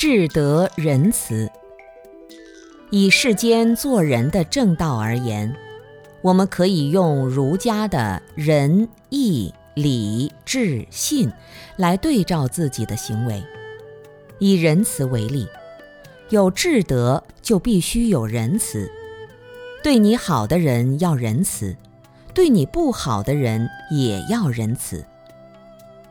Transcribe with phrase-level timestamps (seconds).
[0.00, 1.50] 至德仁慈。
[2.92, 5.52] 以世间做人的正道而言，
[6.22, 11.28] 我们可以用儒家的仁义礼智信
[11.74, 13.42] 来对照自己的行为。
[14.38, 15.48] 以仁慈为例，
[16.28, 18.88] 有智德就必须有仁慈。
[19.82, 21.76] 对你好的人要仁慈，
[22.32, 25.04] 对你不好的人也要仁慈。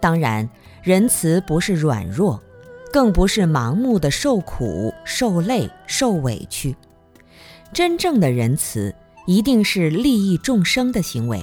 [0.00, 0.48] 当然，
[0.82, 2.40] 仁慈不是软弱。
[2.94, 6.76] 更不是盲目的受苦、受累、受委屈。
[7.72, 8.94] 真正的仁慈
[9.26, 11.42] 一定是利益众生的行为。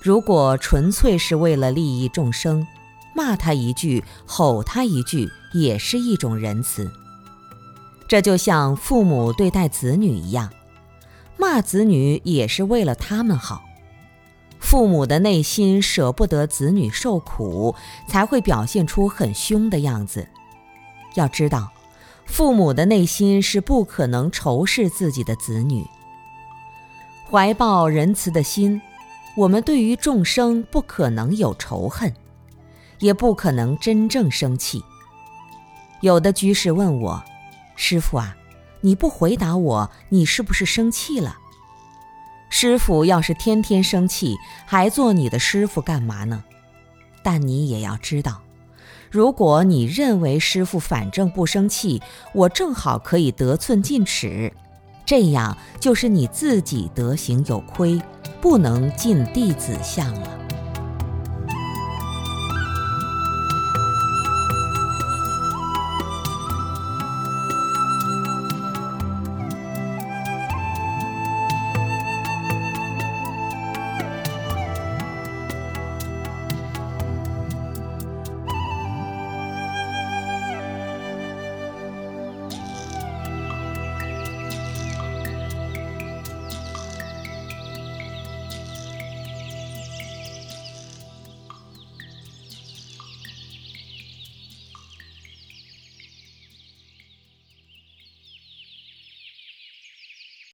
[0.00, 2.64] 如果纯粹是为了利益众生，
[3.12, 6.88] 骂他一句、吼他一句，也是一种仁慈。
[8.06, 10.48] 这就像父母对待子女一样，
[11.36, 13.64] 骂子女也是为了他们好。
[14.60, 17.74] 父母的内心舍不得子女受苦，
[18.06, 20.28] 才会表现出很凶的样子。
[21.14, 21.72] 要知道，
[22.26, 25.84] 父母的内心是不可能仇视自己的子女。
[27.28, 28.80] 怀抱仁慈的心，
[29.36, 32.14] 我们对于众生不可能有仇恨，
[32.98, 34.84] 也不可能真正生气。
[36.00, 37.22] 有的居士问我
[37.76, 38.36] ：“师傅啊，
[38.82, 41.38] 你不回答我，你是不是生气了？”
[42.50, 46.44] 师傅要是天天生气，还做你的师傅干嘛呢？
[47.22, 48.42] 但你也要知道，
[49.10, 52.02] 如果你认为师傅反正不生气，
[52.34, 54.52] 我正好可以得寸进尺，
[55.06, 58.00] 这样就是你自己德行有亏，
[58.40, 60.39] 不能进弟子相了。